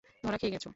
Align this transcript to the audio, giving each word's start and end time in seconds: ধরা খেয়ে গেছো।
ধরা 0.23 0.37
খেয়ে 0.37 0.53
গেছো। 0.53 0.69